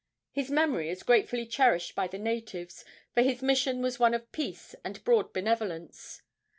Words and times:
His 0.31 0.49
memory 0.49 0.89
is 0.89 1.03
gratefully 1.03 1.45
cherished 1.45 1.93
by 1.93 2.07
the 2.07 2.17
natives, 2.17 2.83
for 3.13 3.21
his 3.21 3.43
mission 3.43 3.83
was 3.83 3.99
one 3.99 4.15
of 4.15 4.31
peace 4.31 4.73
and 4.83 5.03
broad 5.03 5.31
benevolence. 5.31 6.23